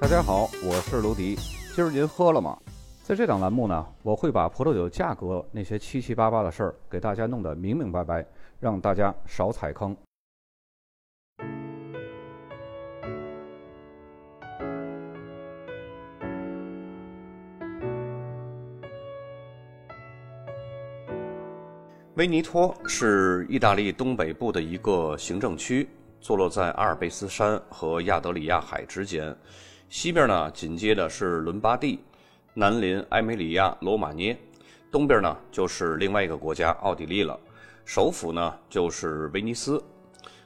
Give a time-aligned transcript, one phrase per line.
[0.00, 1.36] 大家好，我是卢迪。
[1.74, 2.58] 今儿您喝了吗？
[3.02, 8.24] 在这档栏目呢，我会把葡萄酒价格那些七七八八的事儿给大家弄得明明白白，
[8.58, 9.94] 让大家少踩坑。
[22.14, 25.86] 威尼托是意大利东北部的一个行政区，
[26.22, 29.36] 坐落在阿尔卑斯山和亚德里亚海之间。
[29.90, 31.98] 西边呢紧接着是伦巴第，
[32.54, 34.38] 南邻埃梅里亚罗马涅，
[34.88, 37.36] 东边呢就是另外一个国家奥地利了。
[37.84, 39.82] 首府呢就是威尼斯。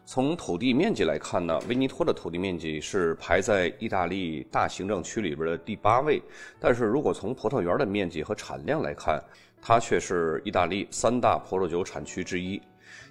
[0.07, 6.23] 从土地面积来看呢，威尼托的土地面积是排在意大利大行政区里边的第八位。
[6.59, 9.23] 但是如果从葡萄园的面积和产量来看，
[9.61, 12.59] 它却是意大利三大葡萄酒产区之一。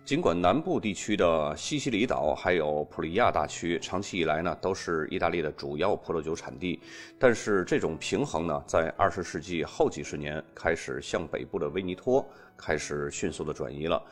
[0.05, 6.77] 尽管南部地区的西西里岛还有普利亚大区长期以来呢都是意大利的主要葡萄酒产地，
[7.17, 14.03] 但是这种平衡呢在二十世纪后几十年开始向北部的威尼托开始迅速的转移了。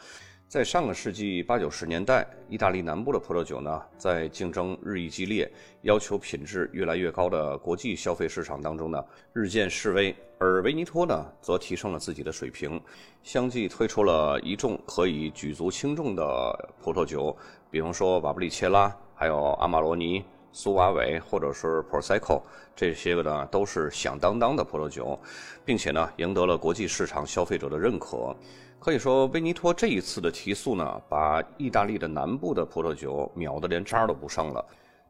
[0.51, 5.49] 在上个世纪八九十年代，意大利南部的葡萄酒呢，在竞争日益激烈、
[5.83, 10.13] 要求品质越来越高的国际消费市场当中呢，日渐式微。
[10.39, 12.77] 而维尼托呢，则提升了自己的水平，
[13.23, 17.33] 相继推出了一众可以举足轻重的葡萄酒，
[17.69, 20.21] 比方说瓦布里切拉，还有阿玛罗尼、
[20.51, 22.41] 苏瓦韦，或者是 Prosecco，
[22.75, 25.17] 这些个呢都是响当当的葡萄酒，
[25.63, 28.35] 并且呢，赢得了国际市场消费者的认可。
[28.81, 34.65] 可以说，威尼托这一次的提速呢，把意大利的南部的葡萄酒秒得连渣都不剩了。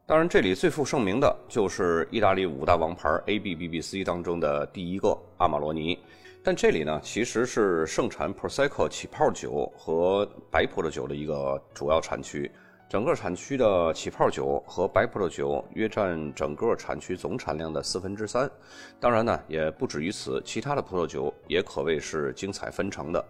[0.06, 5.98] 当然，这里最负盛名的就是意大利五大王牌 A、B、B、B、C 当中的第一个阿玛罗尼。
[6.44, 12.52] 但这里呢，其实是盛产 Prosecco 起泡酒和白葡萄酒的一个主要产区。
[12.92, 18.52] 整个产区的起泡酒和白葡萄酒约占整个产区总产量的四分之三。
[19.00, 23.26] 当然呢，也不止于此，其他的葡萄酒也可谓是精彩纷呈的。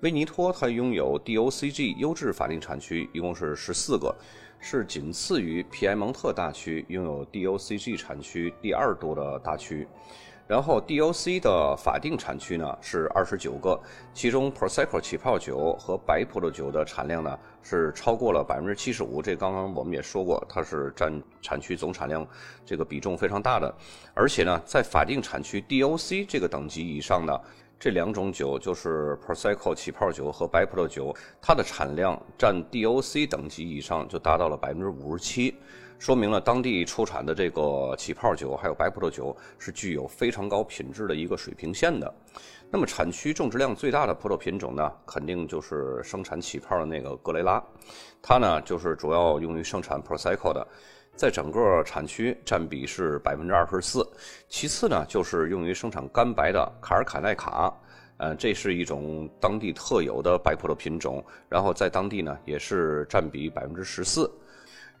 [0.00, 4.16] 威尼托它拥有 DOCG 优质法定产区，一共是十四个，
[4.58, 9.86] 是仅次于皮埃蒙特大区拥有 DOCG 产区第二多的大区。
[10.46, 13.80] 然后 DOC 的法定产区呢是二十九个，
[14.12, 19.22] 其中 Prosecco 起泡酒和白葡萄酒的产量呢是超过了百分之七十五。
[19.22, 22.26] 这刚刚我们也说过，它是占产区总产量
[22.64, 23.74] 这个比重非常大的。
[24.12, 27.40] 而且呢，在法定产区 DOC 这个等级以上呢，
[27.80, 35.54] 这两种酒就是 Prosecco 起泡酒和白葡萄酒，它的产量占 DOC 等级以上就达到了百分之五十七。
[35.98, 42.12] 说明了当地出产的这个起泡酒还有白葡萄酒是具有非常高品质的一个水平线的。
[42.70, 47.62] 那么产区种植量最大的葡萄品种呢，肯定就是生产起泡的那个格雷拉，
[48.20, 50.66] 它呢就是主要用于生产 Prosecco 的，
[51.14, 54.04] 在整个产区占比是百分之二十四。
[54.48, 57.72] 其次呢就是用于生产干白的卡尔卡奈卡，
[58.16, 64.28] 呃，这是一种当地特有的白葡萄品种，然后在当地呢也是占比百分之十四。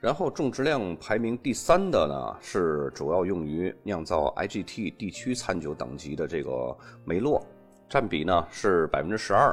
[0.04, 6.76] 然后种植量排名第三的呢，是主要用于酿造 IGT 地区餐酒等级的这个
[7.06, 7.42] 梅洛，
[7.88, 9.50] 占比呢是百分之十二。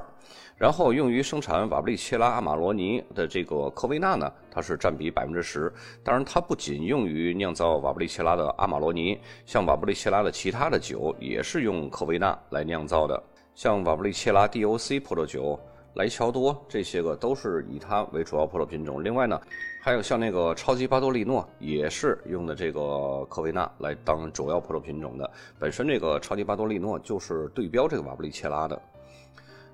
[0.58, 5.72] 然后用于生产瓦布利切拉阿玛罗尼的这个科维纳呢，它是占比百分之十。
[6.04, 13.24] 当然，它不仅用于酿造瓦布利切拉的阿玛罗尼，像瓦布利切拉的其他的酒也是用科维纳来酿造的，
[13.56, 15.58] 像瓦布利切拉 DOC 葡萄酒。
[15.96, 19.04] 莱乔多这些个都是以它为主要葡萄品种。
[19.04, 19.40] 另外呢，
[19.82, 25.30] 还有像那个超级巴多利诺，也是用的这个科维纳来当主要葡萄品种的。
[25.60, 28.82] 本身这个超级巴多利诺就是对标这个瓦布里切拉的。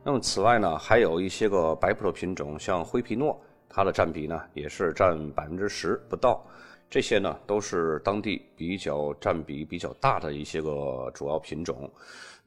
[0.04, 3.40] 那么此外呢，还有一些个白葡萄品种，像灰皮诺，
[3.70, 6.44] 它的占比呢也是占百分之十不到。
[6.90, 11.92] 这些呢都是当地比较占比比较大的一些个主要品种。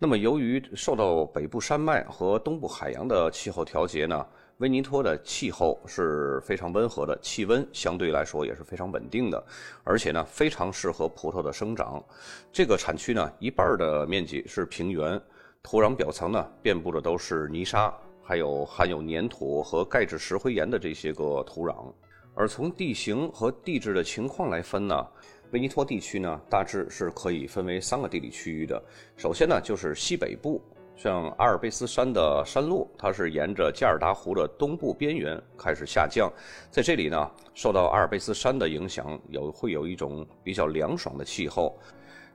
[0.02, 4.26] 那么，由于受到北部山脉和东部海洋的气候调节呢，
[4.56, 9.44] 威尼托的气候是非常温和的，气温相对来说也是非常稳定的，
[9.84, 12.02] 而且呢非常适合葡萄的生长。
[12.50, 15.20] 这个产区呢一半的面积是平原，
[15.62, 17.92] 土壤表层呢遍布的都是泥沙，
[18.22, 21.92] 还有含有粘土和钙质石灰岩的这些个土壤。
[22.34, 25.06] 而从地形和地质的情况来分呢。
[25.52, 28.80] 威尼托地区呢，大致是可以分为三个地理区域的。
[29.16, 30.62] 首先呢，就是西北部，
[30.96, 36.32] 像阿尔卑斯山的山路，它是沿着加尔达湖的东部边缘开始下降，
[36.70, 41.76] 在这里呢，受到阿尔卑斯山的影响，有会有一种比较凉爽的气候。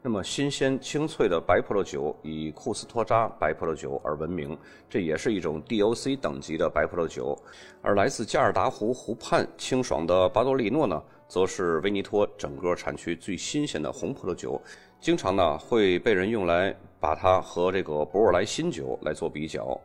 [0.06, 4.56] 那么新鲜清脆的白葡萄酒以库斯托扎白葡萄酒而闻名，
[4.88, 7.36] 这也是一种 DOC 等级的白葡萄酒。
[7.82, 14.62] 而来自加尔达湖湖畔清爽的巴多利诺呢，则是威尼托整个产区最新鲜的红葡萄酒，
[15.00, 19.82] 经常呢会被人用来把它和这个博尔莱新酒来做比较。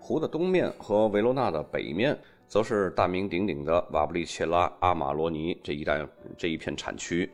[0.00, 2.18] 湖的东面和维罗纳的北面，
[2.48, 6.04] 则是大名鼎鼎的瓦布利切拉、阿马罗尼这一带
[6.36, 7.30] 这一片产区。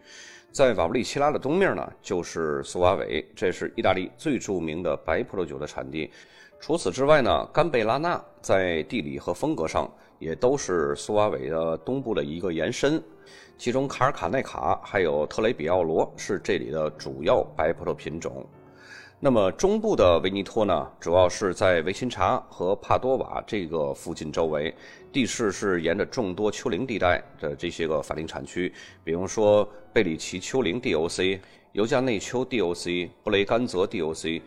[0.52, 6.10] 在瓦布利奇拉的东面呢，就是苏瓦韦，这是意大利最著名的白葡萄酒的产地。
[6.58, 9.88] 除此之外呢，甘贝拉纳在地理和风格上
[10.18, 13.00] 也都是苏瓦韦的东部的一个延伸。
[13.56, 18.44] 其中卡尔卡内卡还有特雷比奥罗是这里的主要白葡萄品种。
[19.22, 24.74] 那么中部的维尼托呢，主要是在维琴察和帕多瓦这个附近周围，
[25.12, 28.72] 地势是沿着众多丘陵地带的这些个法定产区，
[29.04, 31.38] 比如说贝里奇丘陵 DOC、
[31.72, 34.40] 尤加内丘 DOC、布雷甘泽 DOC，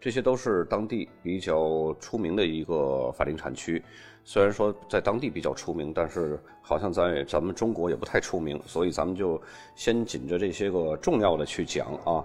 [0.00, 3.82] 这些都是当地比较出名的一个法定产区。
[4.24, 9.40] 虽然说在当地比较出名，但是好像在咱们中国也不太出名，所以咱们就
[9.74, 12.24] 先紧着这些个重要的去讲啊。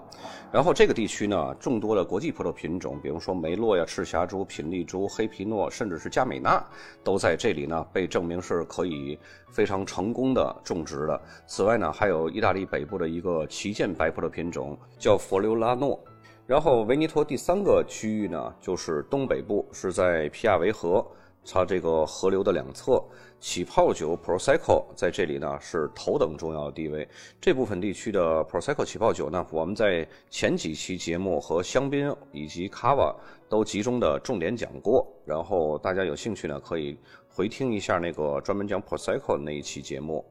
[0.52, 6.64] 然后这个地区呢，众多的国际葡萄品种，比如说梅洛呀、赤霞珠、品丽珠、黑皮诺，甚至是佳美纳，
[7.02, 9.18] 都在这里呢被证明是可以
[9.50, 11.20] 非常成功的种植的。
[11.46, 15.98] 此外呢，还有意大利北部的一个旗舰白葡萄品种叫佛留拉诺。
[16.46, 21.04] 然后维尼托第三个区域呢，就是东北部，是在皮亚维河。
[21.52, 23.02] 它这个河流的两侧，
[23.40, 27.08] 起泡酒 Prosecco 在这里呢是头等重要的地位。
[27.40, 33.14] 这部分地区的 Prosecco 起泡酒呢，我们在前几期节目和香槟以及 Cava
[33.48, 35.06] 都集中的重点讲过。
[35.24, 36.98] 然后大家有兴趣呢，可以
[37.28, 40.24] 回听一下那个专门讲 Prosecco 的那一期节目。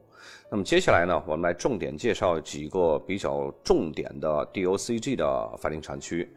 [0.50, 6.28] 那么接下来呢，我们来重点介绍几个比较重点的 DOCG 的法定产区。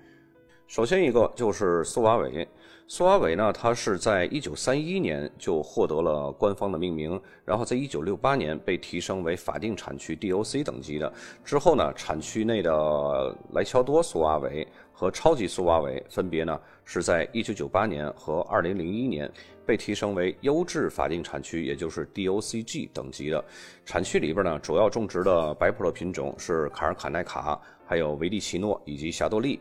[0.69, 2.47] 首先一个就是苏瓦韦。
[2.87, 11.11] 苏瓦韦呢，它是在一九三一年就获得了官方的命名，然后在一九六八年被提升为法定产区 DOC 等级的。
[11.43, 19.27] 之后呢，产区内的莱乔多苏瓦韦和超级苏瓦韦分别呢是在一九九八年和二零零一年
[19.65, 23.43] 被提升为优质法定产区，也就是 DOCG 等级的。
[23.87, 29.59] 产区里边呢，主要种植的白葡萄品种是卡尔卡奈卡、还有维利奇诺以及霞多丽。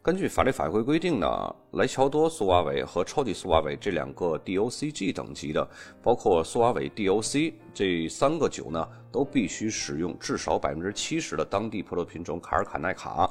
[0.00, 1.26] 根据法律法规规定呢，
[1.72, 5.68] 莱乔多苏瓦韦和超级苏瓦韦这两个 DOCG 等级的，
[6.02, 13.28] 包括苏瓦韦 DOC 这三个酒呢，都必须使用至少百分之七十的当地葡萄品种卡尔卡奈卡，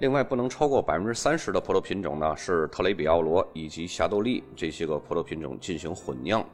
[0.00, 6.44] 另外不能超过百分之三十的葡萄品种呢是特雷比奥罗以及霞多丽这些个葡萄品种进行混酿。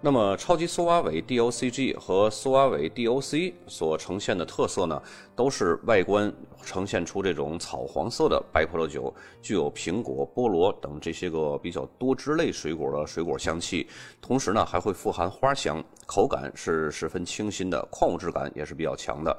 [0.00, 5.02] 那么，超级苏瓦韦 DOCG 和苏瓦韦 DOC 所呈现的特色呢，
[5.34, 9.12] 都是外观呈现出这种草黄色的白葡萄酒，
[9.42, 13.88] 具有苹果、菠萝等这些个比较多汁类水果的水果香气，
[14.22, 19.36] 同时呢还会富含花香，口感是十分清新的，矿物质感也是比较强的。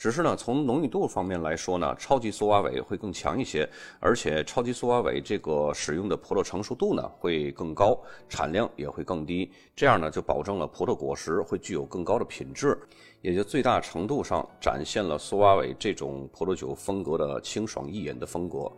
[0.00, 3.68] 只是呢，从浓郁度方面来说呢，超级苏瓦韦会更强一些，
[3.98, 12.78] 而且超级苏瓦韦这个使用的葡萄成熟度呢会更高，产量也会更低，这样呢就保证了葡萄果实会具有更高的品质，
[13.20, 18.72] 也就最大程度上展现了苏瓦韦这种葡萄酒风格的清爽易饮的风格。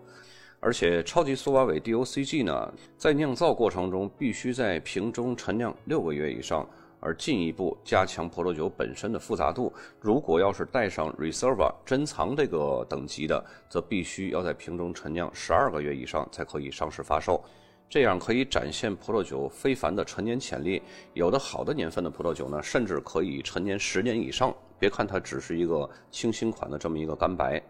[0.58, 6.68] 而且超级苏瓦韦 DOCG 呢，在酿造过程中必须在瓶中陈酿六个月以上。
[7.02, 9.70] 而进一步加强葡萄酒本身的复杂度。
[10.00, 17.42] 如果要是带上 Reserva 珍藏这个等级的，则必须要在瓶中陈酿十二个月以上才可以上市发售。
[17.90, 20.80] 这样可以展现葡萄酒非凡的陈年潜力。
[21.12, 24.54] 有的好的年份的葡萄酒呢，甚至可以陈年十年以上。
[24.78, 27.62] 别看它只是一个清新款的这么一个干白。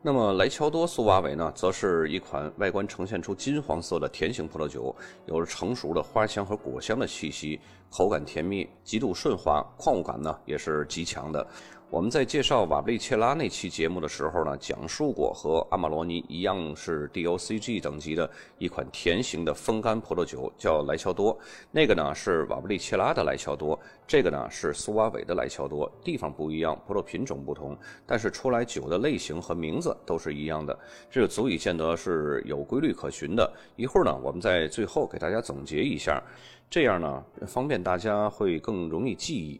[0.00, 4.94] 那么莱乔多苏瓦韦呢，则是一款外观呈现出金黄色的甜型葡萄酒，
[5.26, 7.58] 有着成熟的花香和果香的气息，
[7.90, 11.44] 口感甜蜜，极度顺滑，矿物感呢也是极强的。
[11.90, 21.36] 我们在介绍瓦布利切拉那期节目的时候呢，讲述过和阿玛罗尼一样是 DOCG 等级的一款甜型的风干葡萄酒，叫莱乔多。
[21.70, 25.90] 那个呢是瓦布利切拉的莱乔多，这个呢是苏瓦韦的莱乔多。
[26.04, 27.74] 地方不一样，葡萄品种不同，
[28.06, 30.78] 但是出来酒的类型和名字都是一样的，
[31.10, 33.50] 这就足以见得是有规律可循的。
[33.76, 36.22] 一会儿呢，我们在最后给大家总结一下，
[36.68, 39.58] 这样呢方便大家会更容易记忆。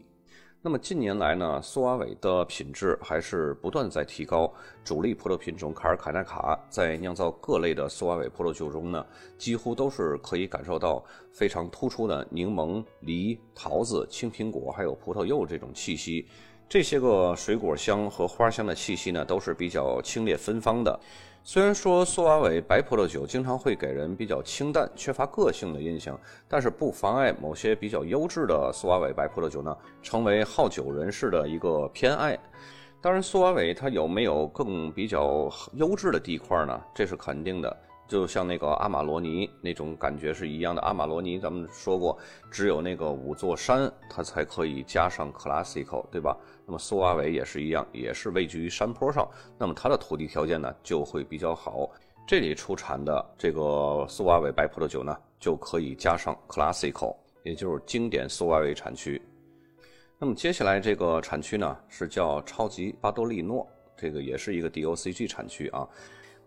[0.61, 4.53] 那么近年来呢，苏瓦韦的品质还是不断在提高。
[4.83, 9.05] 主力葡萄品种卡尔卡纳卡在酿造各类的苏瓦韦葡萄酒中呢，
[9.37, 11.01] 几乎都是可以感受到
[11.31, 16.27] 非常突出的柠檬、梨、桃子、青苹果还有葡萄柚这种气息。
[16.67, 20.99] 这些个水果香和花香的气息呢，都是比较清冽芬芳的。
[21.51, 26.15] 虽然说苏瓦韦白葡萄酒经常会给人比较清淡、缺乏个性的印象，
[26.47, 32.37] 但是不妨碍某些比较优质的苏瓦韦白葡萄酒呢，成为好酒人士的一个偏爱。
[33.01, 36.79] 当然，苏瓦韦它有没有更比较优质的地块呢？
[36.93, 37.77] 这是肯定的。
[38.09, 40.81] 就像那个阿玛罗尼那种感觉是一样的。
[40.81, 42.17] 阿玛罗尼咱们说过，
[42.49, 46.35] 只有那个五座山它才可以加上 classical，对吧？
[46.65, 51.87] 那么苏瓦韦也是一样，也是位居于山坡上，那么它的土地条件呢就会比较好。
[52.27, 59.21] 这里出产的这个苏瓦韦白葡萄酒呢，就可以加上 classical，也就是经典苏瓦韦产区。
[60.17, 65.87] 那么接下来这个产区呢是叫超级巴多利诺，这个也是一个 DOCG 产区啊。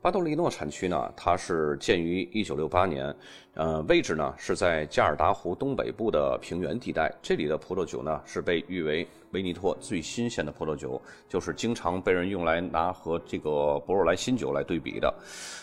[0.03, 3.17] 巴多利诺产区呢，它是建于1968年，
[3.55, 7.09] 呃，位置呢是在加尔达湖东北部的平原地带。
[7.23, 15.15] 这里的葡萄酒呢是被誉为威尼托最新鲜的葡萄酒，就是经常被人用来拿和这个博若莱新酒来对比的。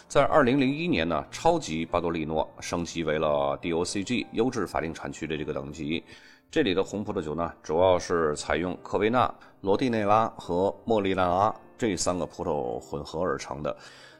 [0.07, 6.01] 在2001年呢，超级巴多利诺升级为了 DOCG 优质法定产区的这个等级。
[6.49, 9.29] 这里的红葡萄酒呢，主要是采用科维纳、
[9.59, 13.75] 罗蒂内拉和莫利纳拉这三个葡萄混合而成的。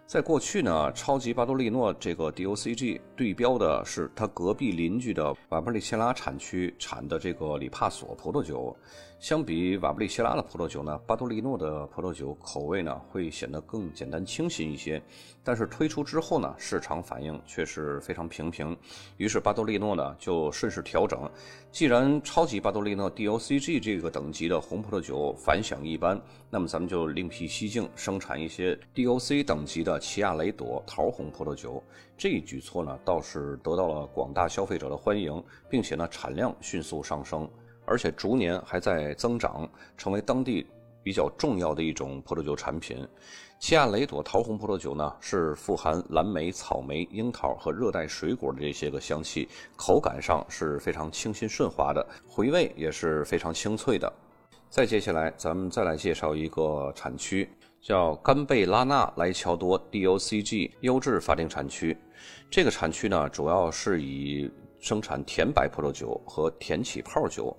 [0.09, 8.75] 在过去呢，超级巴多利诺这个 DOCG 对标的是它隔壁邻居的瓦布里切拉产区产的这个里帕索葡萄酒。
[9.19, 15.01] 相比瓦布里切拉的葡萄酒呢，巴多利诺的葡萄酒口味呢会显得更简单清新一些。
[15.43, 18.75] 但是推出之后呢，市场反应却是非常平平。
[19.17, 21.29] 于是巴多利诺呢就顺势调整，
[21.69, 31.83] 既然超级巴多利诺 DOCG 这个等级的红葡萄酒反响一般，那么咱们就另辟蹊径，生产一些 DOC 等级的奇亚雷朵桃红葡萄酒。
[32.17, 37.49] 这一举措呢倒是得到了广大消费者的欢迎，并且呢产量迅速上升。
[37.89, 39.67] 而且逐年还在增长，
[39.98, 40.65] 成为当地
[41.01, 43.05] 比较重要的一种葡萄酒产品。
[43.60, 54.12] 奇亚雷朵桃红葡萄酒呢，是富含蓝莓、草莓、樱桃和热带水果的这些个香气，口感上是非常清新顺滑的，回味也是非常清脆的。
[54.69, 57.50] 再接下来，咱们再来介绍一个产区，
[57.81, 61.98] 叫甘贝拉纳莱乔多 DOCG 优质法定产区。
[62.51, 67.58] 这个产区呢，主要是以生产甜白葡萄酒和甜起泡酒。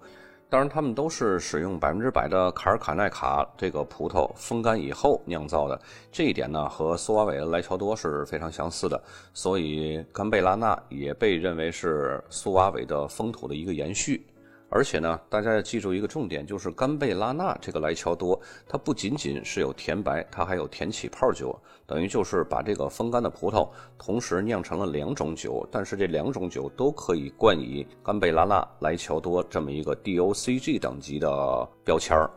[0.50, 5.80] 当然，他们都是使用百分之百的卡尔卡奈卡这个葡萄风干以后酿造的，
[6.10, 9.00] 这一点呢和苏瓦韦的莱乔多是非常相似的，
[9.32, 14.26] 所以甘贝拉纳也被认为是苏瓦韦的风土的一个延续。
[14.72, 32.30] 而且呢，大家要记住一个重点，就是甘贝拉纳这个莱乔多，它不仅仅是有甜白，它还有甜起泡酒，等于就是把这个风干的葡萄同时酿成了两种酒，但是这两种酒都可以冠以甘贝拉纳莱乔多这么一个 DOCG 等级的标签儿。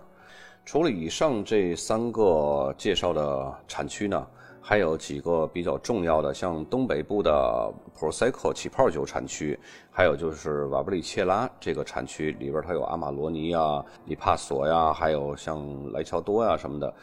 [0.65, 4.27] 除了以上这三个介绍的产区呢？
[4.65, 9.59] 还有几个比较重要的，像东北部的 Prosecco 起泡酒产区，
[9.91, 16.93] 还有就是瓦布里切拉这个产区里边，它有阿玛罗尼啊、里帕索呀，还有像莱乔多呀什么的。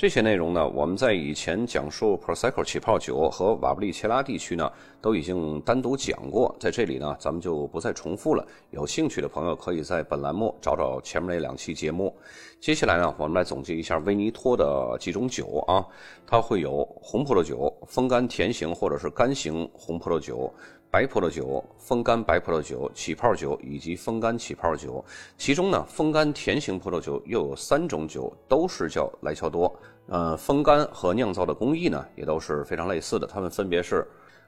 [0.00, 8.42] 这些内容呢，我们在以前讲述 Prosecco 起泡酒和瓦布里切拉地区呢，都已经单独讲过，在这里呢，咱们就不再重复了。
[8.70, 12.16] 有兴趣的朋友可以在本栏目找找前面那两期节目。
[12.58, 15.84] 接下来呢，我们来总结一下威尼托的几种酒啊，
[16.26, 20.50] 它会有红葡萄酒、风干甜型或者是干型红葡萄酒。
[20.92, 25.04] 白葡萄酒、风干白葡萄酒、起泡酒以及风干起泡酒，
[25.38, 29.72] 其中呢，风干甜型葡萄酒又有三种酒，都是叫莱乔多。
[30.08, 33.26] 呃，风干和酿造的工艺呢，也都是非常类似的。
[33.28, 34.04] 它们分别是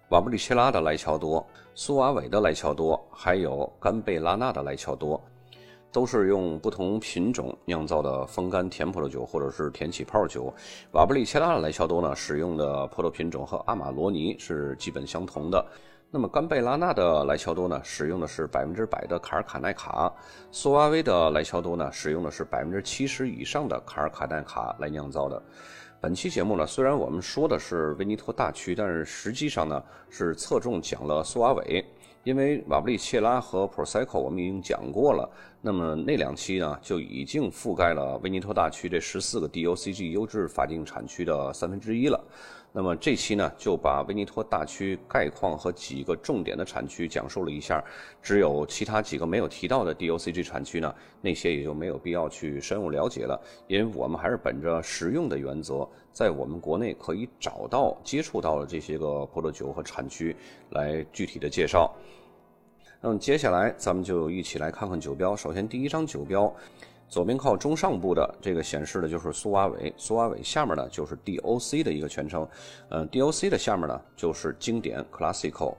[0.09, 1.47] 瓦布里切拉的莱乔多、
[1.77, 5.23] 苏瓦韦的莱乔多，还有甘贝拉纳的莱乔多，
[5.93, 10.53] 都是用不同品种酿造的风干甜葡萄酒或者是甜起泡酒。
[10.91, 15.65] 瓦布里切拉的莱乔多呢，使用的葡萄品种和阿玛罗尼是基本相同的。
[16.14, 20.12] 那么甘贝拉纳的莱乔多呢，使用的是百分之百的卡尔卡奈卡；
[20.50, 25.42] 苏瓦威的莱乔多呢，使用的是百分之七十以上的卡尔卡奈卡来酿造的。
[26.02, 31.83] 本期节目呢，虽然我们说的是威尼托大区，但是实际上呢，是侧重讲了苏瓦韦，
[32.25, 35.26] 因为瓦布里切拉和 Prosecco 我们已经讲过了。
[35.62, 42.23] 那么那两期呢，就已经覆盖了威尼托大区这十四个 DOCG 优质法定产区的三分之一了。
[42.75, 47.85] 那么这期呢，就把威尼托大区概况和几个重点的产区讲述了一下。
[48.23, 53.38] 只有其他几个没有提到的 DOCG 产区呢，那些也就没有必要去深入了解了。
[53.67, 60.35] 因为我们还是本着实用的原则，在我们国内可以找到、接触到的这些个葡萄酒和产区
[60.71, 61.95] 来具体的介绍。
[63.02, 65.37] 那么接下来咱们就一起来看看酒标。
[65.37, 66.50] 首先第一张酒标。
[67.12, 72.49] 左边靠中上部的这个显示的就是苏瓦韦，苏瓦韦下面呢就是 DOC 的一个全称，
[72.88, 75.75] 嗯，DOC 的下面呢就是经典 Classical。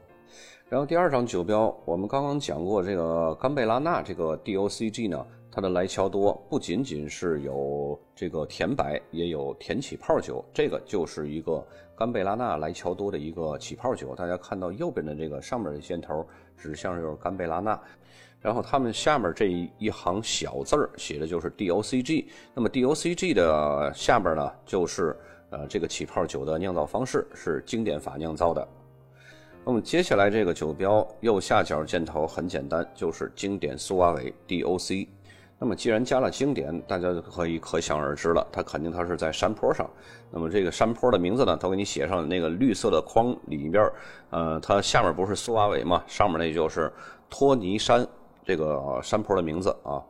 [0.70, 11.66] 然后第二张酒标，我们刚刚讲过这个甘贝拉纳这个 DOCG 呢，它的莱乔多不仅仅是有这个甜白，也有甜起泡酒，这个就是一个
[11.98, 14.14] 甘贝拉纳莱乔多的一个起泡酒。
[14.16, 16.24] 大家看到右边的这个上面的箭头
[16.56, 17.82] 指向就是甘贝拉纳。
[18.44, 19.48] 然后他们下面这
[19.78, 25.18] 一行小字儿写的就是 DOCG，那么 DOCG 的下边呢就是
[25.50, 28.68] 呃这个起泡酒的酿造方式是经典法酿造的。
[29.66, 35.08] 那么接下来这个酒标右下角箭头很简单，就是经典苏瓦韦 DOC。
[35.58, 39.90] 那么既然加了经典，大家就可以可想而知了，它肯定它是在山坡上。
[40.30, 43.90] 那么这个山坡的名字呢，都给你写上那个绿色的框里边，
[44.32, 46.92] 呃，它下面不是苏瓦韦嘛，上面那就是
[47.30, 48.06] 托尼山。
[48.44, 50.04] 这个山坡的名字啊，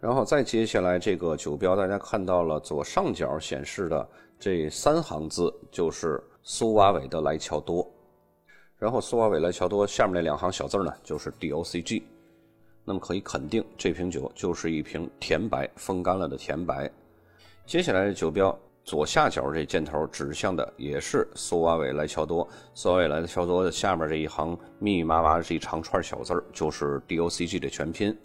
[0.00, 4.08] 然后再接下来这个酒标，大家看到了左上角显示的
[4.38, 7.88] 这三行字就是苏瓦韦的莱乔多，
[8.78, 12.02] 然后苏瓦韦莱乔多下面那两行小字呢就是 DOCG，
[12.84, 16.90] 那么可以肯定这瓶酒就是一瓶甜白风干了的甜白。
[17.66, 18.58] 接下来的酒标。
[18.88, 28.16] 左下角这箭头指向的也是苏瓦韦莱乔多，苏瓦韦莱乔多的下面这一行密密麻麻的这一长串小字儿就是 DOCG 的全拼。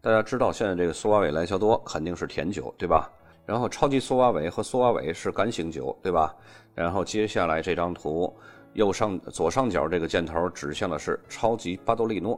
[0.00, 3.08] 大家知道现在这个苏瓦韦莱乔多肯定是甜酒，对吧？
[3.46, 6.34] 然后超级苏瓦韦和苏瓦韦是干型酒，对吧？
[6.74, 8.36] 然后接下来这张图
[8.72, 12.36] 右上左上角这个箭头指向的是超级巴多利诺。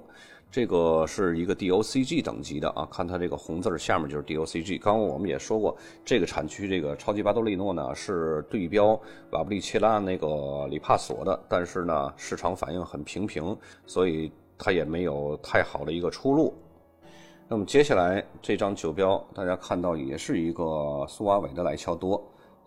[0.52, 4.78] 这个是一个 DOCG 等级的啊，看它这个红字下面就是 DOCG。
[4.78, 8.88] 刚刚我们也说过，这个产区这个超级巴多利诺呢是对标
[9.30, 13.56] 瓦布利切拉那个里帕索的，但是呢市场反应很平平，
[13.87, 16.52] 所以它也没有太好的一个出路。
[17.49, 22.23] 那么接下来这张酒标大家看到也是一个苏瓦韦的莱乔多，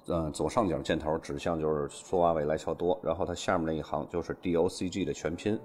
[0.08, 5.60] 嗯，左上角箭头指向就是苏瓦韦莱乔多，然后它下面那一行就是 DOCG 的全拼。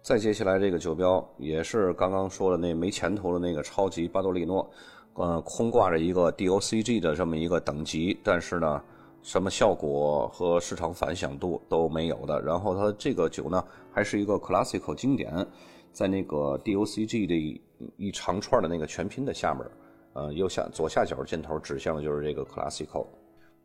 [0.00, 4.68] 再接下来这个酒标也是刚刚说的那没前途的那个超级巴多利诺，
[5.14, 8.82] 呃，空挂着一个 DOCG 的这么一个等级，但是呢，
[9.22, 12.40] 什么效果和市场反响度都没有的。
[12.40, 15.46] 然后它这个酒呢，还是一个 Classical 经典，
[15.92, 17.60] 在那个 DOCG 的
[17.96, 19.66] 一长串的那个全拼的下面，
[20.14, 23.04] 呃，右下左下角箭头指向的就是这个 Classical。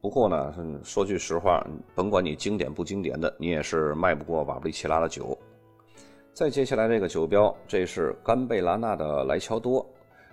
[0.01, 1.65] 不过呢，说句实话，
[1.95, 5.37] 甭管你经典不经典的，你也是卖不过瓦布利奇拉的酒。
[6.33, 9.85] 再接下来这个酒标，这是甘贝拉纳的莱乔多，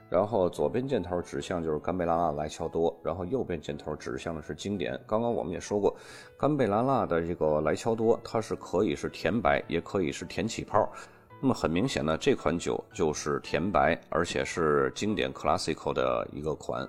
[0.08, 4.98] 然后左边箭头指向就是甘贝拉纳莱乔多，然后右边箭头指向的是经典。
[5.06, 5.94] 刚刚我们也说过，
[6.38, 10.90] 甘贝拉纳的这个莱乔多，它是可以是甜白，也可以是甜起泡。
[11.38, 16.88] 那么很明显呢，这款酒就是甜白，而且是经典 Classical 的一个款。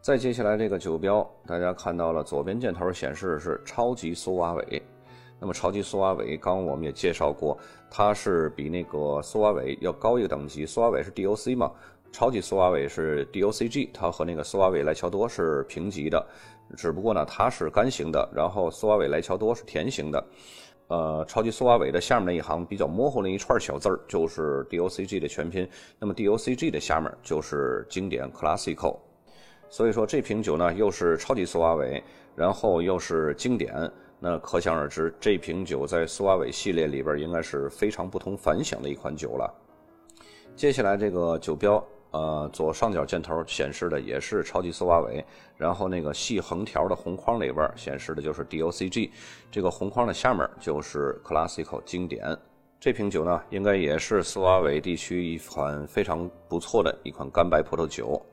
[0.00, 4.82] 再接下来这个酒标，大家看到了左边箭头显示的是超级苏瓦韦。
[5.44, 7.58] 那么超级苏瓦韦，刚刚我们也介绍过，
[7.90, 10.64] 它是比那个苏瓦韦要高一个等级。
[10.64, 11.70] 苏瓦韦是 DOC 嘛，
[12.10, 16.26] 超级苏瓦韦是 DOCG，它和那个苏瓦韦莱乔多是平级的，
[16.78, 20.26] 只不过呢，它是干型的，然后苏瓦韦莱乔多是甜型的。
[20.88, 28.96] 呃，超级苏瓦韦的下面那一行比较模糊那一串小字儿就是 DOCG 的全拼，那么 DOCG 的下面就是经典 Classical。
[29.68, 32.02] 所以说这瓶酒呢，又是超级苏瓦韦，
[32.34, 33.74] 然后又是经典。
[34.26, 39.54] 那可想而知，这瓶酒在苏瓦韦系列里边应该是非常不同凡响的一款酒了。
[40.56, 45.22] 接下来这个酒标，呃，左上角箭头显示的也是超级苏瓦韦，
[45.58, 49.10] 然后那个细横条的红框里边显示的就是 DOCG，
[49.50, 52.34] 这个红框的下面就是 Classical 经典。
[52.80, 58.24] 这瓶酒呢，应该也是苏瓦韦地区一款非常不错的一款干白葡萄酒。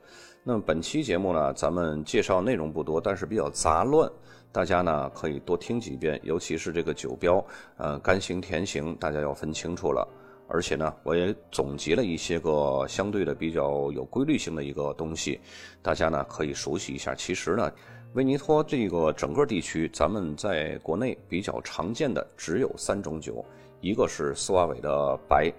[0.41, 4.09] 那么本期节目呢，咱们介绍内容不多，但是比较杂乱。
[4.51, 7.43] 大家呢可以多听几遍，尤其是这个酒标，
[7.77, 10.07] 呃，干型、甜型，大家要分清楚了。
[10.47, 15.39] 而且呢，我也总结了一些个相对的比较有规律性的一个东西，
[15.81, 17.15] 大家呢可以熟悉一下。
[17.15, 17.71] 其实呢，
[18.15, 23.45] 威尼托这个整个地区，咱们在国内比较常见的只有三种酒，
[23.79, 25.49] 一个是斯瓦韦的白。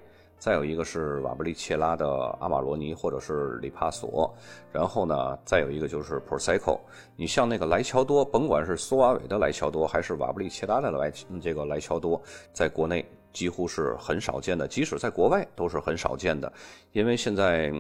[0.43, 2.05] 再有一个是瓦布利切拉的
[2.41, 4.29] 阿瓦罗尼或者是里帕索，
[4.73, 6.81] 然后呢，再有一个就是 Prosecco。
[7.15, 12.21] 你像那个莱乔多，甭管是苏瓦韦的莱乔多还是瓦布利切拉的莱这个莱乔多，
[12.53, 16.53] 在国内几乎是很少见的，即使在国外都是很少见的。
[16.91, 17.73] 因为现在，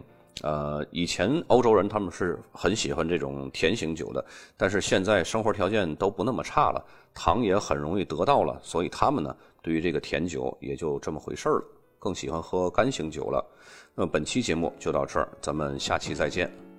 [0.44, 4.25] 呃，以前欧洲人他们是很喜欢这种甜型酒的，
[4.57, 11.64] 但是现在生活条件都不那么差了，糖也很容易得到了，所以他们呢，对于这个甜酒也就这么回事了。
[12.03, 13.47] 更喜欢喝干型酒了。
[13.95, 16.72] 那么本期节目就到这儿，咱们下期再见。